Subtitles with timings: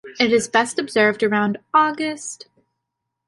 [0.19, 2.47] It is best observed around August.